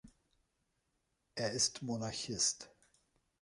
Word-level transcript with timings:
Er 1.35 1.51
ist 1.51 1.83
Monarchist. 1.83 2.71